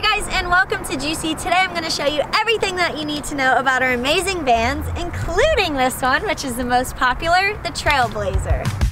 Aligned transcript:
Hi 0.00 0.20
guys 0.20 0.32
and 0.32 0.48
welcome 0.48 0.84
to 0.84 0.96
Jucy. 0.96 1.34
Today 1.34 1.56
I'm 1.56 1.70
going 1.70 1.82
to 1.82 1.90
show 1.90 2.06
you 2.06 2.22
everything 2.32 2.76
that 2.76 2.96
you 2.96 3.04
need 3.04 3.24
to 3.24 3.34
know 3.34 3.56
about 3.56 3.82
our 3.82 3.94
amazing 3.94 4.44
vans, 4.44 4.86
including 4.96 5.74
this 5.74 6.00
one, 6.00 6.22
which 6.22 6.44
is 6.44 6.54
the 6.54 6.64
most 6.64 6.94
popular, 6.94 7.60
the 7.64 7.70
Trailblazer. 7.70 8.87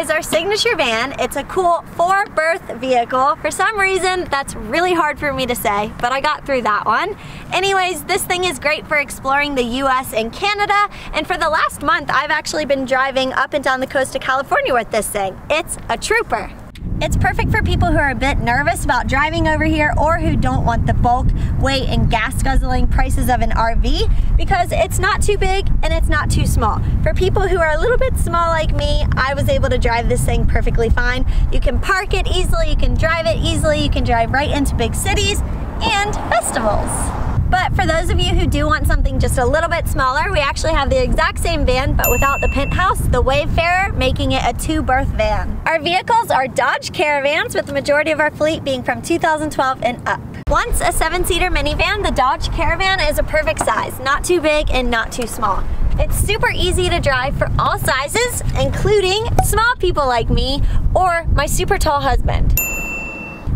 Is 0.00 0.08
our 0.08 0.22
signature 0.22 0.74
van. 0.76 1.14
It's 1.20 1.36
a 1.36 1.44
cool 1.44 1.84
four 1.94 2.24
berth 2.34 2.62
vehicle. 2.78 3.36
For 3.36 3.50
some 3.50 3.78
reason, 3.78 4.24
that's 4.30 4.54
really 4.54 4.94
hard 4.94 5.18
for 5.18 5.30
me 5.30 5.44
to 5.44 5.54
say, 5.54 5.92
but 6.00 6.10
I 6.10 6.22
got 6.22 6.46
through 6.46 6.62
that 6.62 6.86
one. 6.86 7.14
Anyways, 7.52 8.04
this 8.04 8.24
thing 8.24 8.44
is 8.44 8.58
great 8.58 8.86
for 8.86 8.96
exploring 8.96 9.54
the 9.54 9.64
US 9.84 10.14
and 10.14 10.32
Canada. 10.32 10.88
And 11.12 11.26
for 11.26 11.36
the 11.36 11.50
last 11.50 11.82
month, 11.82 12.08
I've 12.10 12.30
actually 12.30 12.64
been 12.64 12.86
driving 12.86 13.34
up 13.34 13.52
and 13.52 13.62
down 13.62 13.80
the 13.80 13.86
coast 13.86 14.14
of 14.16 14.22
California 14.22 14.72
with 14.72 14.90
this 14.90 15.06
thing. 15.06 15.38
It's 15.50 15.76
a 15.90 15.98
trooper. 15.98 16.50
It's 17.02 17.16
perfect 17.16 17.50
for 17.50 17.62
people 17.62 17.88
who 17.88 17.96
are 17.96 18.10
a 18.10 18.14
bit 18.14 18.40
nervous 18.40 18.84
about 18.84 19.06
driving 19.06 19.48
over 19.48 19.64
here 19.64 19.94
or 19.96 20.18
who 20.18 20.36
don't 20.36 20.66
want 20.66 20.86
the 20.86 20.92
bulk, 20.92 21.28
weight, 21.58 21.88
and 21.88 22.10
gas 22.10 22.42
guzzling 22.42 22.88
prices 22.88 23.30
of 23.30 23.40
an 23.40 23.52
RV 23.52 24.36
because 24.36 24.70
it's 24.70 24.98
not 24.98 25.22
too 25.22 25.38
big 25.38 25.66
and 25.82 25.94
it's 25.94 26.10
not 26.10 26.30
too 26.30 26.44
small. 26.44 26.78
For 27.02 27.14
people 27.14 27.48
who 27.48 27.56
are 27.56 27.74
a 27.74 27.80
little 27.80 27.96
bit 27.96 28.18
small 28.18 28.48
like 28.48 28.74
me, 28.74 29.06
I 29.16 29.32
was 29.32 29.48
able 29.48 29.70
to 29.70 29.78
drive 29.78 30.10
this 30.10 30.22
thing 30.22 30.46
perfectly 30.46 30.90
fine. 30.90 31.24
You 31.50 31.60
can 31.60 31.80
park 31.80 32.12
it 32.12 32.26
easily, 32.26 32.68
you 32.68 32.76
can 32.76 32.92
drive 32.92 33.24
it 33.26 33.38
easily, 33.38 33.82
you 33.82 33.88
can 33.88 34.04
drive 34.04 34.30
right 34.30 34.50
into 34.50 34.74
big 34.74 34.94
cities 34.94 35.40
and 35.80 36.14
festivals. 36.28 37.19
But 37.50 37.74
for 37.74 37.84
those 37.84 38.10
of 38.10 38.20
you 38.20 38.32
who 38.32 38.46
do 38.46 38.66
want 38.66 38.86
something 38.86 39.18
just 39.18 39.36
a 39.36 39.44
little 39.44 39.68
bit 39.68 39.88
smaller, 39.88 40.30
we 40.30 40.38
actually 40.38 40.72
have 40.72 40.88
the 40.88 41.02
exact 41.02 41.40
same 41.40 41.66
van, 41.66 41.96
but 41.96 42.08
without 42.08 42.40
the 42.40 42.48
penthouse, 42.48 43.00
the 43.08 43.20
Wayfarer, 43.20 43.92
making 43.94 44.30
it 44.32 44.42
a 44.46 44.52
two 44.52 44.82
berth 44.82 45.08
van. 45.08 45.60
Our 45.66 45.80
vehicles 45.80 46.30
are 46.30 46.46
Dodge 46.46 46.92
Caravans, 46.92 47.56
with 47.56 47.66
the 47.66 47.72
majority 47.72 48.12
of 48.12 48.20
our 48.20 48.30
fleet 48.30 48.62
being 48.62 48.84
from 48.84 49.02
2012 49.02 49.82
and 49.82 50.00
up. 50.08 50.20
Once 50.48 50.80
a 50.80 50.92
seven 50.92 51.24
seater 51.24 51.50
minivan, 51.50 52.04
the 52.04 52.12
Dodge 52.12 52.48
Caravan 52.52 53.00
is 53.00 53.18
a 53.18 53.24
perfect 53.24 53.58
size, 53.64 53.98
not 53.98 54.22
too 54.22 54.40
big 54.40 54.70
and 54.70 54.88
not 54.88 55.10
too 55.10 55.26
small. 55.26 55.64
It's 55.98 56.16
super 56.16 56.50
easy 56.50 56.88
to 56.88 57.00
drive 57.00 57.36
for 57.36 57.48
all 57.58 57.78
sizes, 57.80 58.42
including 58.60 59.26
small 59.44 59.74
people 59.80 60.06
like 60.06 60.30
me 60.30 60.62
or 60.94 61.24
my 61.32 61.46
super 61.46 61.78
tall 61.78 62.00
husband. 62.00 62.58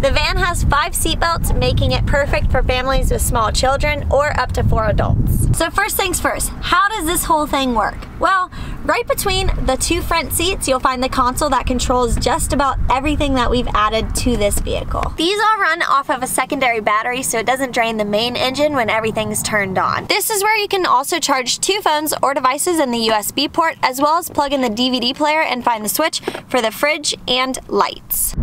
The 0.00 0.10
van 0.12 0.38
has 0.38 0.64
five 0.64 0.92
seatbelts, 0.92 1.54
making 1.54 1.92
it 1.92 2.06
perfect 2.06 2.50
for 2.50 2.62
families 2.62 3.10
with 3.10 3.20
small 3.20 3.52
children 3.52 4.06
or 4.10 4.30
up 4.40 4.50
to 4.52 4.64
four 4.64 4.86
adults. 4.86 5.58
So 5.58 5.68
first 5.68 5.94
things 5.94 6.18
first, 6.18 6.48
how 6.62 6.88
does 6.88 7.04
this 7.04 7.22
whole 7.22 7.46
thing 7.46 7.74
work? 7.74 7.98
Well, 8.18 8.50
right 8.86 9.06
between 9.06 9.48
the 9.66 9.76
two 9.76 10.00
front 10.00 10.32
seats, 10.32 10.66
you'll 10.66 10.80
find 10.80 11.02
the 11.02 11.10
console 11.10 11.50
that 11.50 11.66
controls 11.66 12.16
just 12.16 12.54
about 12.54 12.78
everything 12.88 13.34
that 13.34 13.50
we've 13.50 13.68
added 13.74 14.14
to 14.16 14.38
this 14.38 14.58
vehicle. 14.60 15.02
These 15.18 15.38
all 15.38 15.58
run 15.58 15.82
off 15.82 16.08
of 16.08 16.22
a 16.22 16.26
secondary 16.26 16.80
battery 16.80 17.22
so 17.22 17.38
it 17.38 17.44
doesn't 17.44 17.74
drain 17.74 17.98
the 17.98 18.06
main 18.06 18.36
engine 18.36 18.72
when 18.72 18.88
everything's 18.88 19.42
turned 19.42 19.76
on. 19.76 20.06
This 20.06 20.30
is 20.30 20.42
where 20.42 20.56
you 20.56 20.66
can 20.66 20.86
also 20.86 21.18
charge 21.18 21.60
two 21.60 21.82
phones 21.82 22.14
or 22.22 22.32
devices 22.32 22.80
in 22.80 22.90
the 22.90 23.08
USB 23.08 23.52
port, 23.52 23.76
as 23.82 24.00
well 24.00 24.16
as 24.16 24.30
plug 24.30 24.54
in 24.54 24.62
the 24.62 24.70
DVD 24.70 25.14
player 25.14 25.42
and 25.42 25.62
find 25.62 25.84
the 25.84 25.90
switch 25.90 26.20
for 26.48 26.62
the 26.62 26.70
fridge 26.70 27.14
and 27.28 27.58
lights. 27.68 28.34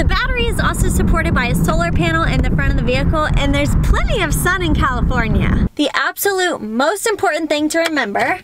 The 0.00 0.06
battery 0.06 0.46
is 0.46 0.58
also 0.58 0.88
supported 0.88 1.34
by 1.34 1.48
a 1.48 1.54
solar 1.54 1.92
panel 1.92 2.22
in 2.22 2.40
the 2.40 2.48
front 2.56 2.70
of 2.70 2.78
the 2.78 2.82
vehicle 2.82 3.28
and 3.36 3.54
there's 3.54 3.74
plenty 3.82 4.22
of 4.22 4.32
sun 4.32 4.62
in 4.62 4.74
California. 4.74 5.68
The 5.74 5.90
absolute 5.92 6.62
most 6.62 7.06
important 7.06 7.50
thing 7.50 7.68
to 7.68 7.80
remember 7.80 8.40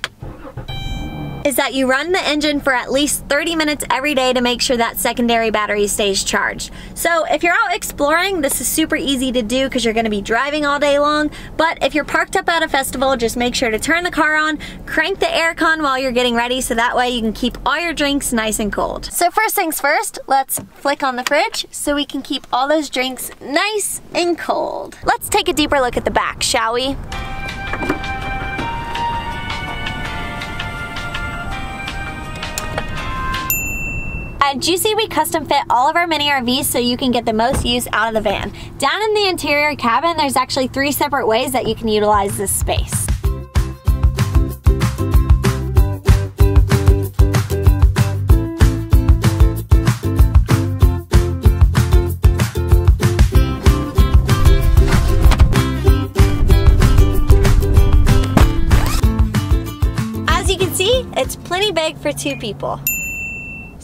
is 1.47 1.55
that 1.55 1.75
you 1.75 1.89
run 1.89 2.11
the 2.11 2.29
engine 2.29 2.59
for 2.59 2.75
at 2.75 2.91
least 2.91 3.25
30 3.27 3.55
minutes 3.55 3.85
every 3.89 4.17
day 4.17 4.33
to 4.33 4.41
make 4.41 4.61
sure 4.61 4.77
that 4.77 4.97
secondary 4.97 5.49
battery 5.49 5.87
stays 5.87 6.25
charged. 6.25 6.73
So 6.97 7.25
if 7.27 7.45
you're 7.45 7.55
out 7.55 7.73
exploring, 7.73 8.41
this 8.41 8.61
is 8.61 8.67
super 8.67 8.97
easy 8.97 9.31
to 9.31 9.43
do 9.43 9.69
because 9.69 9.85
you're 9.85 9.95
gonna 9.95 10.11
be 10.11 10.21
driving 10.21 10.67
all 10.67 10.81
day 10.81 10.99
long. 10.99 11.31
But 11.57 11.79
if 11.83 11.95
you're 11.95 12.05
parked 12.05 12.35
up 12.35 12.49
at 12.49 12.65
a 12.65 12.69
festival, 12.69 13.17
just 13.17 13.37
make 13.37 13.55
sure 13.55 13.71
to 13.71 13.79
turn 13.79 14.03
the 14.03 14.11
car 14.11 14.35
on, 14.35 14.59
crank 14.87 15.21
the 15.21 15.27
aircon 15.27 15.83
while 15.83 15.97
you're 15.97 16.11
getting 16.11 16.35
ready 16.35 16.61
so 16.61 16.75
that 16.75 16.97
way 16.97 17.11
you 17.11 17.21
can 17.21 17.33
keep 17.33 17.57
all 17.65 17.79
your 17.79 17.93
drinks 17.93 18.33
nice 18.33 18.59
and 18.59 18.73
cold. 18.73 19.05
So 19.05 19.31
first 19.31 19.55
things 19.55 19.81
first, 19.81 20.19
let's 20.27 20.59
flick 20.75 21.05
on 21.05 21.15
the 21.15 21.23
fridge 21.23 21.65
so 21.71 21.95
we 21.95 22.07
can 22.07 22.23
keep 22.23 22.45
all 22.53 22.67
those 22.67 22.91
drinks 22.91 23.31
nice 23.41 24.01
and 24.13 24.37
cold. 24.37 24.99
Let's 25.05 25.29
take 25.29 25.49
a 25.49 25.53
deeper 25.53 25.81
look 25.81 25.97
at 25.97 26.05
the 26.05 26.11
back, 26.11 26.43
shall 26.43 26.75
we? 26.75 26.97
At 34.49 34.61
Jucy, 34.61 34.95
we 34.95 35.09
custom 35.09 35.45
fit 35.45 35.65
all 35.69 35.91
of 35.91 35.97
our 35.97 36.07
mini 36.07 36.27
RVs 36.27 36.67
so 36.67 36.79
you 36.79 36.97
can 36.97 37.11
get 37.11 37.25
the 37.25 37.33
most 37.33 37.67
use 37.67 37.89
out 37.93 38.07
of 38.07 38.15
the 38.15 38.21
van. 38.21 38.53
Down 38.79 39.03
in 39.03 39.13
the 39.13 39.27
interior 39.27 39.75
cabin, 39.75 40.17
there's 40.17 40.37
actually 40.37 40.69
three 40.69 40.93
separate 40.93 41.27
ways 41.27 41.51
that 41.51 41.67
you 41.67 41.75
can 41.75 41.89
utilize 41.89 42.39
this 42.39 42.53
space. 42.53 43.09
As 60.29 60.49
you 60.49 60.57
can 60.57 60.73
see, 60.73 61.05
it's 61.17 61.35
plenty 61.35 61.73
big 61.73 61.99
for 61.99 62.13
two 62.13 62.37
people. 62.37 62.81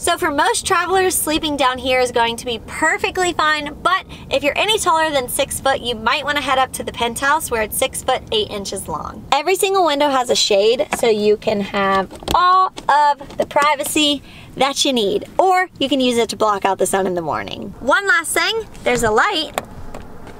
So 0.03 0.17
for 0.17 0.31
most 0.31 0.67
travelers, 0.67 1.15
sleeping 1.15 1.55
down 1.55 1.77
here 1.77 2.01
is 2.01 2.11
going 2.11 2.35
to 2.35 2.45
be 2.45 2.59
perfectly 2.67 3.31
fine, 3.31 3.73
but 3.83 4.05
if 4.29 4.43
you're 4.43 4.57
any 4.57 4.77
taller 4.77 5.09
than 5.11 5.29
six 5.29 5.61
foot, 5.61 5.79
you 5.79 5.95
might 5.95 6.25
wanna 6.25 6.41
head 6.41 6.57
up 6.57 6.73
to 6.73 6.83
the 6.83 6.91
penthouse 6.91 7.49
where 7.49 7.61
it's 7.61 7.77
six 7.77 8.03
foot, 8.03 8.21
eight 8.33 8.49
inches 8.51 8.89
long. 8.89 9.25
Every 9.31 9.55
single 9.55 9.85
window 9.85 10.09
has 10.09 10.29
a 10.29 10.35
shade, 10.35 10.85
so 10.99 11.07
you 11.07 11.37
can 11.37 11.61
have 11.61 12.11
all 12.35 12.73
of 12.89 13.37
the 13.37 13.45
privacy 13.45 14.21
that 14.57 14.83
you 14.83 14.91
need, 14.91 15.23
or 15.39 15.69
you 15.79 15.87
can 15.87 16.01
use 16.01 16.17
it 16.17 16.27
to 16.31 16.35
block 16.35 16.65
out 16.65 16.79
the 16.79 16.85
sun 16.85 17.07
in 17.07 17.13
the 17.13 17.21
morning. 17.21 17.73
One 17.79 18.05
last 18.05 18.33
thing, 18.33 18.65
there's 18.83 19.03
a 19.03 19.09
light 19.09 19.53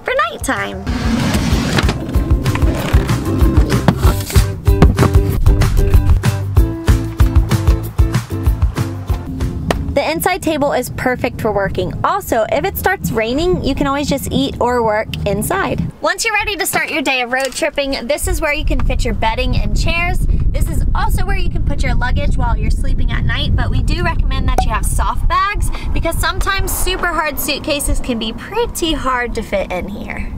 for 0.04 0.14
nighttime. 0.30 0.84
Inside 10.14 10.44
table 10.44 10.74
is 10.74 10.92
perfect 10.92 11.42
for 11.42 11.52
working. 11.52 11.92
Also, 12.04 12.46
if 12.52 12.64
it 12.64 12.78
starts 12.78 13.12
raining, 13.12 13.64
you 13.64 13.74
can 13.74 13.88
always 13.88 14.08
just 14.08 14.32
eat 14.32 14.56
or 14.62 14.84
work 14.84 15.08
inside. 15.26 15.82
Once 16.02 16.24
you're 16.24 16.36
ready 16.36 16.56
to 16.56 16.68
start 16.68 16.92
your 16.92 17.02
day 17.02 17.24
of 17.24 17.32
road 17.32 17.52
tripping, 17.52 18.06
this 18.06 18.28
is 18.28 18.40
where 18.40 18.54
you 18.54 18.64
can 18.64 18.80
fit 18.86 19.04
your 19.04 19.16
bedding 19.16 19.58
and 19.58 19.76
chairs. 19.76 20.20
This 20.20 20.70
is 20.70 20.86
also 20.94 21.26
where 21.26 21.38
you 21.38 21.50
can 21.50 21.66
put 21.66 21.82
your 21.82 21.96
luggage 21.96 22.38
while 22.38 22.56
you're 22.56 22.70
sleeping 22.70 23.12
at 23.12 23.26
night, 23.26 23.56
but 23.56 23.72
we 23.72 23.82
do 23.82 24.04
recommend 24.04 24.48
that 24.48 24.64
you 24.64 24.70
have 24.70 24.86
soft 24.86 25.28
bags 25.28 25.72
because 25.94 26.16
sometimes 26.20 26.72
super 26.72 27.08
hard 27.08 27.40
suitcases 27.40 28.00
can 28.00 28.20
be 28.20 28.34
pretty 28.34 28.94
hard 28.94 29.34
to 29.34 29.42
fit 29.42 29.72
in 29.72 29.88
here. 29.88 30.32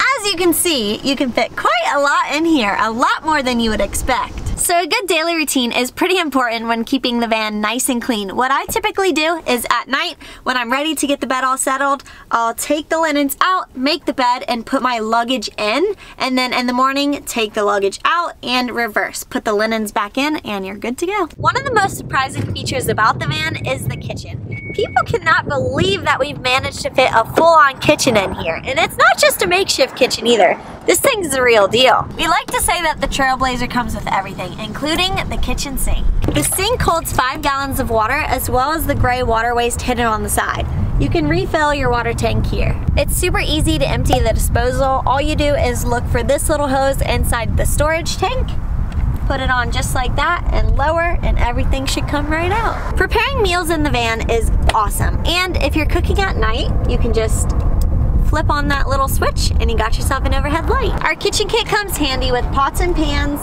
As 0.00 0.32
you 0.32 0.38
can 0.38 0.54
see, 0.54 0.96
you 1.00 1.14
can 1.14 1.30
fit 1.30 1.54
quite 1.54 1.92
a 1.94 2.00
lot 2.00 2.34
in 2.34 2.46
here, 2.46 2.74
a 2.80 2.90
lot 2.90 3.22
more 3.22 3.42
than 3.42 3.60
you 3.60 3.68
would 3.68 3.82
expect. 3.82 4.43
So 4.56 4.80
a 4.80 4.86
good 4.86 5.06
daily 5.06 5.34
routine 5.34 5.72
is 5.72 5.90
pretty 5.90 6.18
important 6.18 6.68
when 6.68 6.84
keeping 6.84 7.18
the 7.18 7.26
van 7.26 7.60
nice 7.60 7.88
and 7.88 8.00
clean. 8.00 8.34
What 8.34 8.50
I 8.50 8.64
typically 8.66 9.12
do 9.12 9.42
is 9.46 9.66
at 9.68 9.88
night, 9.88 10.16
when 10.44 10.56
I'm 10.56 10.72
ready 10.72 10.94
to 10.94 11.06
get 11.06 11.20
the 11.20 11.26
bed 11.26 11.44
all 11.44 11.58
settled, 11.58 12.02
I'll 12.30 12.54
take 12.54 12.88
the 12.88 12.98
linens 12.98 13.36
out, 13.40 13.76
make 13.76 14.06
the 14.06 14.12
bed, 14.12 14.44
and 14.48 14.64
put 14.64 14.80
my 14.80 15.00
luggage 15.00 15.50
in. 15.58 15.94
And 16.16 16.38
then 16.38 16.54
in 16.54 16.66
the 16.66 16.72
morning, 16.72 17.22
take 17.24 17.52
the 17.52 17.64
luggage 17.64 18.00
out 18.04 18.36
and 18.42 18.70
reverse. 18.70 19.24
Put 19.24 19.44
the 19.44 19.52
linens 19.52 19.92
back 19.92 20.16
in 20.16 20.36
and 20.36 20.64
you're 20.64 20.76
good 20.76 20.96
to 20.98 21.06
go. 21.06 21.28
One 21.36 21.56
of 21.56 21.64
the 21.64 21.74
most 21.74 21.98
surprising 21.98 22.52
features 22.54 22.88
about 22.88 23.18
the 23.18 23.26
van 23.26 23.66
is 23.66 23.86
the 23.86 23.96
kitchen. 23.96 24.72
People 24.72 25.02
cannot 25.04 25.46
believe 25.46 26.02
that 26.02 26.18
we've 26.18 26.40
managed 26.40 26.80
to 26.82 26.90
fit 26.90 27.10
a 27.14 27.24
full-on 27.34 27.80
kitchen 27.80 28.16
in 28.16 28.34
here. 28.34 28.60
And 28.64 28.78
it's 28.78 28.96
not 28.96 29.18
just 29.18 29.42
a 29.42 29.46
makeshift 29.46 29.96
kitchen 29.96 30.26
either. 30.26 30.60
This 30.86 31.00
thing's 31.00 31.30
the 31.30 31.42
real 31.42 31.68
deal. 31.68 32.08
We 32.16 32.26
like 32.26 32.46
to 32.48 32.60
say 32.60 32.82
that 32.82 33.00
the 33.00 33.06
Trailblazer 33.06 33.70
comes 33.70 33.94
with 33.94 34.06
everything, 34.12 34.43
including 34.52 35.14
the 35.28 35.38
kitchen 35.42 35.78
sink. 35.78 36.04
The 36.34 36.42
sink 36.42 36.80
holds 36.80 37.12
five 37.12 37.42
gallons 37.42 37.80
of 37.80 37.90
water 37.90 38.12
as 38.12 38.50
well 38.50 38.72
as 38.72 38.86
the 38.86 38.94
gray 38.94 39.22
water 39.22 39.54
waste 39.54 39.82
hidden 39.82 40.06
on 40.06 40.22
the 40.22 40.28
side. 40.28 40.66
You 41.00 41.08
can 41.08 41.28
refill 41.28 41.74
your 41.74 41.90
water 41.90 42.12
tank 42.12 42.46
here. 42.46 42.80
It's 42.96 43.16
super 43.16 43.40
easy 43.40 43.78
to 43.78 43.88
empty 43.88 44.20
the 44.20 44.32
disposal. 44.32 45.02
All 45.06 45.20
you 45.20 45.34
do 45.34 45.54
is 45.54 45.84
look 45.84 46.06
for 46.06 46.22
this 46.22 46.48
little 46.48 46.68
hose 46.68 47.00
inside 47.02 47.56
the 47.56 47.66
storage 47.66 48.16
tank 48.16 48.48
put 49.26 49.40
it 49.40 49.50
on 49.50 49.72
just 49.72 49.94
like 49.94 50.14
that 50.16 50.46
and 50.52 50.76
lower 50.76 51.18
and 51.22 51.38
everything 51.38 51.86
should 51.86 52.06
come 52.06 52.30
right 52.30 52.52
out. 52.52 52.96
Preparing 52.96 53.42
meals 53.42 53.70
in 53.70 53.82
the 53.82 53.90
van 53.90 54.28
is 54.30 54.50
awesome 54.74 55.24
and 55.26 55.56
if 55.58 55.74
you're 55.74 55.86
cooking 55.86 56.18
at 56.18 56.36
night 56.36 56.70
you 56.90 56.98
can 56.98 57.12
just 57.12 57.50
flip 58.34 58.50
on 58.50 58.66
that 58.66 58.88
little 58.88 59.06
switch 59.06 59.52
and 59.60 59.70
you 59.70 59.76
got 59.76 59.96
yourself 59.96 60.24
an 60.24 60.34
overhead 60.34 60.68
light. 60.68 60.90
Our 61.04 61.14
kitchen 61.14 61.46
kit 61.46 61.68
comes 61.68 61.96
handy 61.96 62.32
with 62.32 62.44
pots 62.46 62.80
and 62.80 62.92
pans, 62.92 63.38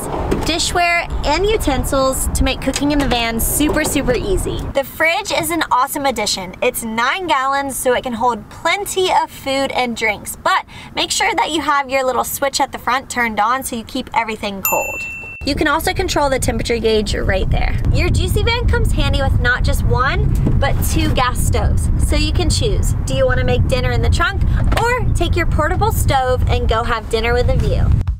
dishware, 0.45 1.09
and 1.25 1.45
utensils 1.45 2.27
to 2.37 2.43
make 2.43 2.59
cooking 2.59 2.91
in 2.91 2.99
the 2.99 3.07
van 3.07 3.39
super, 3.39 3.85
super 3.85 4.13
easy. 4.13 4.59
The 4.73 4.83
fridge 4.83 5.31
is 5.31 5.49
an 5.49 5.63
awesome 5.71 6.05
addition. 6.05 6.55
It's 6.61 6.83
nine 6.83 7.27
gallons, 7.27 7.77
so 7.77 7.93
it 7.93 8.03
can 8.03 8.11
hold 8.11 8.49
plenty 8.49 9.09
of 9.13 9.31
food 9.31 9.71
and 9.71 9.95
drinks, 9.95 10.35
but 10.35 10.65
make 10.93 11.09
sure 11.09 11.33
that 11.35 11.51
you 11.51 11.61
have 11.61 11.89
your 11.89 12.03
little 12.03 12.25
switch 12.25 12.59
at 12.59 12.73
the 12.73 12.77
front 12.77 13.09
turned 13.09 13.39
on 13.39 13.63
so 13.63 13.77
you 13.77 13.85
keep 13.85 14.09
everything 14.13 14.61
cold. 14.61 15.10
You 15.43 15.55
can 15.55 15.67
also 15.67 15.91
control 15.91 16.29
the 16.29 16.37
temperature 16.37 16.77
gauge 16.77 17.15
right 17.15 17.49
there. 17.49 17.75
Your 17.91 18.09
Jucy 18.09 18.43
Van 18.43 18.67
comes 18.67 18.91
handy 18.91 19.23
with 19.23 19.39
not 19.39 19.63
just 19.63 19.83
one, 19.85 20.31
but 20.59 20.73
two 20.91 21.11
gas 21.15 21.39
stoves. 21.39 21.89
So 22.07 22.15
you 22.15 22.31
can 22.31 22.49
choose, 22.49 22.93
do 23.05 23.15
you 23.15 23.25
wanna 23.25 23.43
make 23.43 23.67
dinner 23.67 23.91
in 23.91 24.03
the 24.03 24.09
trunk 24.09 24.43
or 24.79 24.99
take 25.15 25.35
your 25.35 25.47
portable 25.47 25.91
stove 25.91 26.47
and 26.47 26.69
go 26.69 26.83
have 26.83 27.09
dinner 27.09 27.33
with 27.33 27.49
a 27.49 27.57
view. 27.57 28.10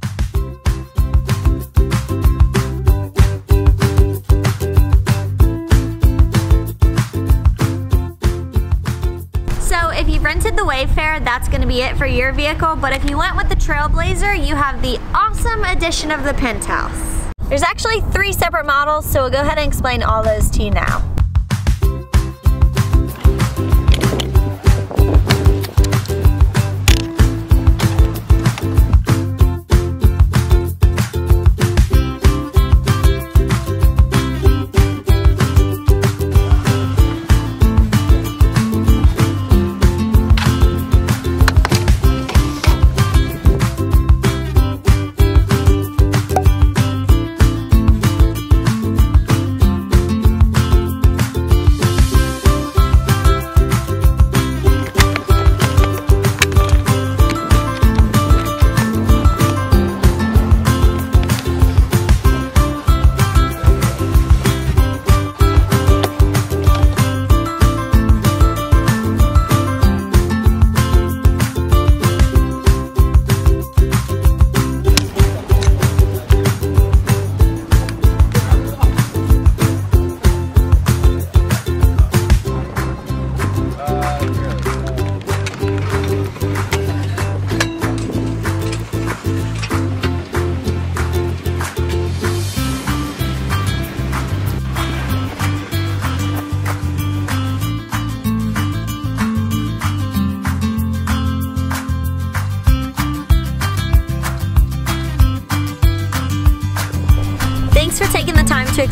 Wayfarer, 10.72 11.20
that's 11.20 11.50
gonna 11.50 11.68
be 11.68 11.82
it 11.82 11.98
for 11.98 12.06
your 12.06 12.32
vehicle. 12.32 12.78
But 12.78 12.94
if 12.94 13.10
you 13.10 13.18
went 13.18 13.36
with 13.36 13.50
the 13.50 13.56
Trailblazer, 13.56 14.48
you 14.48 14.56
have 14.56 14.82
the 14.82 15.02
awesome 15.14 15.66
addition 15.66 16.12
of 16.12 16.24
the 16.24 16.34
Penthouse. 16.34 17.30
There's 17.50 17.62
actually 17.62 18.00
three 18.14 18.32
separate 18.32 18.66
models, 18.66 19.06
so 19.06 19.24
we'll 19.24 19.32
go 19.32 19.42
ahead 19.42 19.58
and 19.58 19.68
explain 19.68 20.02
all 20.02 20.24
those 20.24 20.50
to 20.52 20.64
you 20.64 20.72
now. 20.72 21.04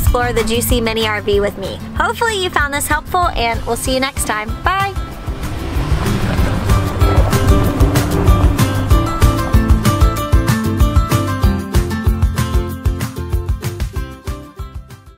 Explore 0.10 0.34
the 0.34 0.44
Jucy 0.44 0.82
Mini 0.82 1.04
RV 1.04 1.40
with 1.40 1.56
me. 1.60 1.76
Hopefully 1.96 2.44
you 2.44 2.50
found 2.50 2.74
this 2.74 2.88
helpful 2.88 3.28
and 3.28 3.64
we'll 3.68 3.76
see 3.76 3.94
you 3.94 4.00
next 4.00 4.26
time. 4.26 4.48
Bye! 4.64 5.09